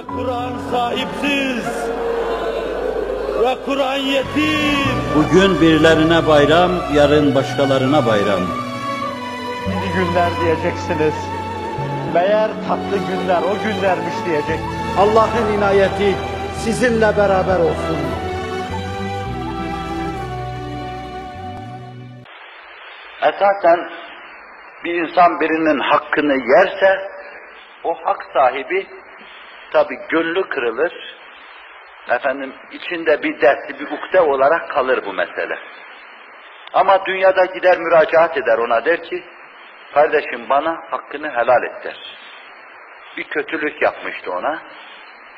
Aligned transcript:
Ve 0.00 0.06
Kur'an 0.06 0.52
sahipsiz. 0.70 1.66
Ve 3.42 3.56
Kur'an 3.64 3.96
yetim. 3.96 4.96
Bugün 5.16 5.60
birilerine 5.60 6.26
bayram, 6.26 6.70
yarın 6.94 7.34
başkalarına 7.34 8.06
bayram. 8.06 8.40
İyi 9.66 9.92
günler 9.94 10.30
diyeceksiniz. 10.40 11.14
Meğer 12.14 12.50
tatlı 12.68 12.98
günler 12.98 13.42
o 13.42 13.64
günlermiş 13.64 14.14
diyecek. 14.26 14.60
Allah'ın 14.98 15.52
inayeti 15.58 16.16
sizinle 16.64 17.16
beraber 17.16 17.60
olsun. 17.60 17.98
Esasen 23.22 23.90
bir 24.84 24.94
insan 24.94 25.40
birinin 25.40 25.80
hakkını 25.80 26.34
yerse, 26.34 27.10
o 27.84 27.94
hak 28.04 28.26
sahibi 28.34 28.99
tabi 29.72 29.98
gönlü 30.08 30.48
kırılır, 30.48 30.92
efendim 32.08 32.54
içinde 32.70 33.22
bir 33.22 33.40
dertli, 33.40 33.80
bir 33.80 33.90
ukde 33.90 34.20
olarak 34.20 34.70
kalır 34.70 35.04
bu 35.06 35.12
mesele. 35.12 35.58
Ama 36.72 37.04
dünyada 37.06 37.44
gider 37.44 37.78
müracaat 37.78 38.36
eder 38.36 38.58
ona 38.58 38.84
der 38.84 39.02
ki, 39.02 39.24
kardeşim 39.94 40.48
bana 40.48 40.82
hakkını 40.90 41.30
helal 41.30 41.62
et 41.62 41.84
der. 41.84 41.96
Bir 43.16 43.24
kötülük 43.24 43.82
yapmıştı 43.82 44.32
ona, 44.32 44.62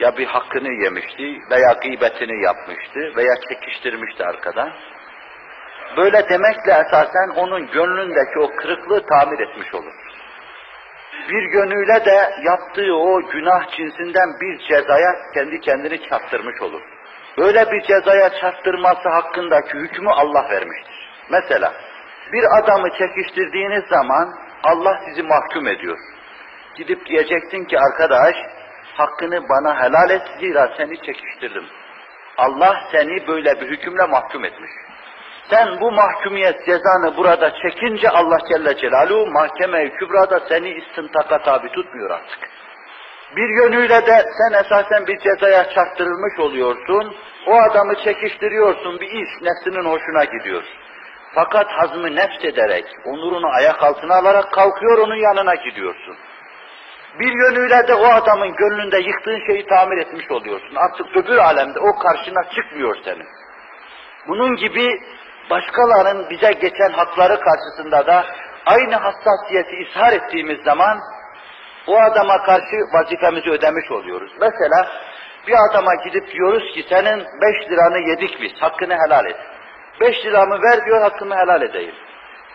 ya 0.00 0.16
bir 0.16 0.26
hakkını 0.26 0.84
yemişti 0.84 1.40
veya 1.50 1.72
gıybetini 1.72 2.44
yapmıştı 2.44 3.16
veya 3.16 3.34
çekiştirmişti 3.48 4.24
arkadan. 4.24 4.72
Böyle 5.96 6.28
demekle 6.28 6.72
esasen 6.72 7.28
onun 7.36 7.66
gönlündeki 7.70 8.38
o 8.38 8.56
kırıklığı 8.56 9.06
tamir 9.06 9.40
etmiş 9.40 9.74
olur. 9.74 10.07
Bir 11.28 11.52
yönüyle 11.52 12.04
de 12.04 12.30
yaptığı 12.44 12.94
o 12.94 13.20
günah 13.30 13.76
cinsinden 13.76 14.40
bir 14.40 14.58
cezaya 14.58 15.14
kendi 15.34 15.60
kendini 15.60 16.08
çarptırmış 16.08 16.62
olur. 16.62 16.82
Böyle 17.38 17.72
bir 17.72 17.82
cezaya 17.82 18.30
çarptırması 18.40 19.08
hakkındaki 19.08 19.78
hükmü 19.78 20.10
Allah 20.10 20.50
vermiştir. 20.50 21.10
Mesela 21.30 21.72
bir 22.32 22.58
adamı 22.58 22.88
çekiştirdiğiniz 22.90 23.84
zaman 23.84 24.34
Allah 24.62 25.00
sizi 25.04 25.22
mahkum 25.22 25.68
ediyor. 25.68 25.98
Gidip 26.76 27.06
diyeceksin 27.06 27.64
ki 27.64 27.78
arkadaş 27.78 28.36
hakkını 28.96 29.48
bana 29.48 29.82
helal 29.82 30.10
et 30.10 30.22
zira 30.40 30.74
seni 30.76 31.02
çekiştirdim. 31.02 31.64
Allah 32.36 32.80
seni 32.92 33.26
böyle 33.26 33.60
bir 33.60 33.70
hükümle 33.70 34.06
mahkum 34.06 34.44
etmiş. 34.44 34.70
Sen 35.50 35.80
bu 35.80 35.92
mahkumiyet 35.92 36.66
cezanı 36.66 37.16
burada 37.16 37.52
çekince 37.62 38.10
Allah 38.10 38.38
Celle 38.48 38.76
Celaluhu 38.76 39.26
mahkeme-i 39.26 39.90
kübrada 39.90 40.40
seni 40.48 40.70
istintaka 40.70 41.42
tabi 41.42 41.68
tutmuyor 41.68 42.10
artık. 42.10 42.38
Bir 43.36 43.48
yönüyle 43.48 44.06
de 44.06 44.24
sen 44.38 44.52
esasen 44.52 45.06
bir 45.06 45.18
cezaya 45.18 45.70
çarptırılmış 45.70 46.38
oluyorsun, 46.38 47.16
o 47.46 47.54
adamı 47.54 47.94
çekiştiriyorsun, 48.04 49.00
bir 49.00 49.06
iş 49.06 49.30
nefsinin 49.42 49.84
hoşuna 49.84 50.24
gidiyor. 50.24 50.64
Fakat 51.34 51.66
hazmı 51.70 52.16
nefs 52.16 52.44
ederek, 52.44 52.84
onurunu 53.04 53.48
ayak 53.48 53.82
altına 53.82 54.14
alarak 54.14 54.52
kalkıyor, 54.52 54.98
onun 54.98 55.16
yanına 55.16 55.54
gidiyorsun. 55.54 56.16
Bir 57.18 57.32
yönüyle 57.32 57.88
de 57.88 57.94
o 57.94 58.06
adamın 58.06 58.56
gönlünde 58.56 58.98
yıktığın 58.98 59.46
şeyi 59.46 59.66
tamir 59.66 59.98
etmiş 59.98 60.30
oluyorsun. 60.30 60.74
Artık 60.74 61.16
öbür 61.16 61.36
alemde 61.36 61.80
o 61.80 61.98
karşına 61.98 62.50
çıkmıyor 62.54 62.96
senin. 63.04 63.26
Bunun 64.28 64.56
gibi 64.56 65.00
başkalarının 65.50 66.30
bize 66.30 66.52
geçen 66.52 66.90
hakları 66.90 67.40
karşısında 67.40 68.06
da 68.06 68.26
aynı 68.66 68.94
hassasiyeti 68.94 69.76
ishar 69.76 70.12
ettiğimiz 70.12 70.64
zaman 70.64 71.00
o 71.86 72.00
adama 72.00 72.42
karşı 72.42 72.76
vazifemizi 72.94 73.50
ödemiş 73.50 73.90
oluyoruz. 73.90 74.32
Mesela 74.40 74.88
bir 75.46 75.54
adama 75.70 75.94
gidip 75.94 76.32
diyoruz 76.32 76.72
ki 76.74 76.86
senin 76.88 77.18
beş 77.20 77.70
liranı 77.70 78.08
yedik 78.08 78.40
biz, 78.40 78.52
hakkını 78.62 78.94
helal 78.94 79.26
et. 79.26 79.36
Beş 80.00 80.24
liramı 80.24 80.62
ver 80.62 80.84
diyor, 80.84 81.00
hakkımı 81.00 81.36
helal 81.36 81.62
edeyim. 81.62 81.94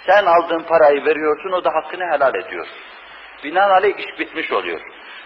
Sen 0.06 0.25
aldığın 0.25 0.63
parayı 0.63 1.06
veriyorsun, 1.06 1.51
o 1.51 1.63
da 1.63 1.73
hakkını 1.73 2.03
helal 2.03 2.35
ediyor. 2.35 2.68
Binaenaleyh 3.44 3.97
iş 3.97 4.19
bitmiş 4.19 4.51
oluyor. 4.51 4.81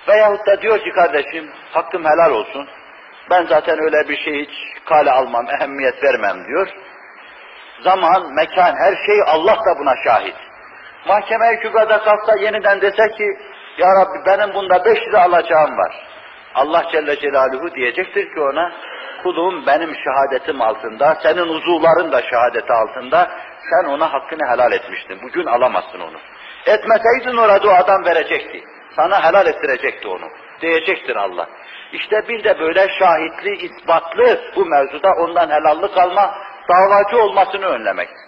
Veyahut 0.07 0.47
da 0.47 0.61
diyor 0.61 0.79
ki 0.79 0.89
kardeşim, 0.95 1.51
hakkım 1.71 2.05
helal 2.05 2.31
olsun. 2.31 2.67
Ben 3.29 3.45
zaten 3.45 3.79
öyle 3.83 4.09
bir 4.09 4.17
şey 4.17 4.45
hiç 4.45 4.83
kale 4.85 5.11
almam, 5.11 5.45
ehemmiyet 5.49 6.03
vermem 6.03 6.45
diyor. 6.47 6.67
Zaman, 7.83 8.33
mekan, 8.33 8.75
her 8.75 8.95
şey 9.05 9.21
Allah 9.27 9.55
da 9.55 9.79
buna 9.79 9.95
şahit. 10.03 10.35
Mahkeme-i 11.07 11.59
Kübra'da 11.59 12.03
kalksa 12.03 12.35
yeniden 12.35 12.81
dese 12.81 13.07
ki, 13.17 13.37
Ya 13.77 13.87
Rabbi 13.95 14.25
benim 14.25 14.53
bunda 14.53 14.85
beş 14.85 15.07
lira 15.07 15.23
alacağım 15.23 15.77
var. 15.77 16.07
Allah 16.55 16.83
Celle 16.91 17.19
Celaluhu 17.19 17.75
diyecektir 17.75 18.33
ki 18.33 18.41
ona, 18.41 18.71
kulum 19.23 19.65
benim 19.65 19.95
şehadetim 19.95 20.61
altında, 20.61 21.17
senin 21.23 21.47
uzuvların 21.47 22.11
da 22.11 22.21
şehadeti 22.21 22.73
altında, 22.73 23.31
sen 23.69 23.89
ona 23.89 24.13
hakkını 24.13 24.51
helal 24.51 24.71
etmiştin. 24.71 25.19
Bugün 25.23 25.45
alamazsın 25.45 25.99
onu. 25.99 26.17
Etmeseydin 26.65 27.37
orada 27.37 27.69
o 27.69 27.73
adam 27.73 28.05
verecekti. 28.05 28.63
Sana 28.95 29.23
helal 29.23 29.47
ettirecekti 29.47 30.07
onu. 30.07 30.29
Diyecektir 30.61 31.15
Allah. 31.15 31.47
İşte 31.91 32.27
bir 32.27 32.43
de 32.43 32.59
böyle 32.59 32.87
şahitli, 32.99 33.55
ispatlı 33.55 34.41
bu 34.55 34.65
mevzuda 34.65 35.09
ondan 35.11 35.49
helallik 35.49 35.97
alma, 35.97 36.35
davacı 36.69 37.17
olmasını 37.17 37.65
önlemektir. 37.65 38.27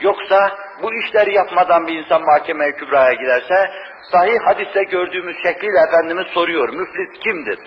Yoksa 0.00 0.50
bu 0.82 0.94
işleri 0.94 1.34
yapmadan 1.34 1.86
bir 1.86 1.98
insan 1.98 2.22
mahkemeye 2.22 2.72
kübraya 2.72 3.12
giderse, 3.12 3.70
sahih 4.12 4.38
hadiste 4.46 4.84
gördüğümüz 4.84 5.36
şekliyle 5.42 5.78
Efendimiz 5.88 6.26
soruyor, 6.26 6.68
müflis 6.68 7.20
kimdir? 7.20 7.58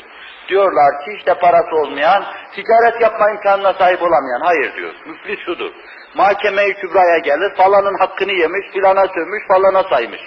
Diyorlar 0.48 1.06
ki 1.06 1.12
işte 1.18 1.34
parası 1.34 1.76
olmayan, 1.76 2.24
ticaret 2.56 3.02
yapma 3.02 3.32
imkanına 3.32 3.74
sahip 3.74 4.02
olamayan. 4.02 4.42
Hayır 4.42 4.76
diyor, 4.76 4.94
müflis 5.06 5.40
şudur. 5.46 5.72
Mahkemeye 6.16 6.74
kübraya 6.74 7.18
gelir, 7.18 7.56
falanın 7.58 8.00
hakkını 8.00 8.32
yemiş, 8.32 8.68
filana 8.74 9.08
sövmüş, 9.08 9.48
falana 9.48 9.84
saymış. 9.84 10.22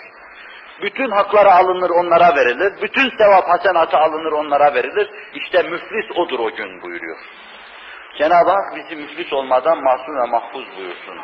Bütün 0.83 1.11
hakları 1.11 1.53
alınır 1.53 1.91
onlara 1.91 2.37
verilir, 2.37 2.73
bütün 2.83 3.11
sevap 3.19 3.49
hasenatı 3.49 3.97
alınır 3.97 4.33
onlara 4.33 4.75
verilir. 4.75 5.11
İşte 5.35 5.63
müflis 5.63 6.17
odur 6.17 6.39
o 6.39 6.57
gün 6.57 6.83
buyuruyor. 6.83 7.17
Cenab-ı 8.19 8.51
Hak 8.51 8.77
bizi 8.77 8.97
müflis 8.97 9.33
olmadan 9.33 9.83
masum 9.83 10.17
ve 10.17 10.31
mahfuz 10.31 10.77
buyursun. 10.77 11.19